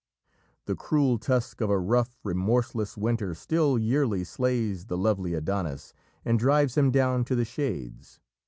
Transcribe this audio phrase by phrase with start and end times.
[0.65, 5.93] The cruel tusk of a rough, remorseless winter still yearly slays the "lovely Adonis"
[6.25, 8.19] and drives him down to the Shades.